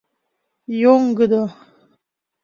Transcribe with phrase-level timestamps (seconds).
[0.81, 1.43] Йоҥгыдо.